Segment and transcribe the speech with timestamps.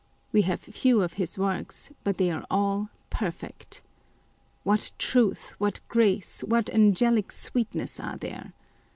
[0.31, 3.83] We have few of his works, but they are all perfect.
[4.63, 8.53] What truth, what grace, what angelic sweetness are there